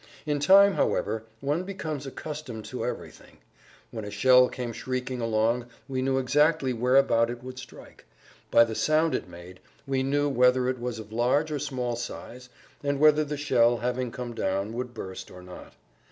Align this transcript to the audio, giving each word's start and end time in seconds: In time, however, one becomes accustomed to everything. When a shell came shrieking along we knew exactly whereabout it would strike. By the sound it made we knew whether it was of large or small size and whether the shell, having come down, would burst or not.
In 0.25 0.39
time, 0.39 0.73
however, 0.73 1.25
one 1.41 1.61
becomes 1.63 2.07
accustomed 2.07 2.65
to 2.65 2.83
everything. 2.83 3.37
When 3.91 4.03
a 4.03 4.09
shell 4.09 4.49
came 4.49 4.73
shrieking 4.73 5.21
along 5.21 5.67
we 5.87 6.01
knew 6.01 6.17
exactly 6.17 6.73
whereabout 6.73 7.29
it 7.29 7.43
would 7.43 7.59
strike. 7.59 8.05
By 8.49 8.63
the 8.63 8.73
sound 8.73 9.13
it 9.13 9.29
made 9.29 9.59
we 9.85 10.01
knew 10.01 10.27
whether 10.27 10.67
it 10.67 10.79
was 10.79 10.97
of 10.97 11.11
large 11.13 11.51
or 11.51 11.59
small 11.59 11.95
size 11.95 12.49
and 12.83 12.99
whether 12.99 13.23
the 13.23 13.37
shell, 13.37 13.77
having 13.77 14.11
come 14.11 14.33
down, 14.33 14.73
would 14.73 14.95
burst 14.95 15.29
or 15.29 15.43
not. 15.43 15.73